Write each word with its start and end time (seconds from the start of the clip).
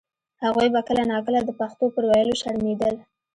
هغوی 0.43 0.67
به 0.73 0.81
کله 0.87 1.03
نا 1.11 1.17
کله 1.25 1.39
د 1.43 1.49
پښتو 1.59 1.85
پر 1.95 2.03
ویلو 2.09 2.39
شرمېدل. 2.41 2.95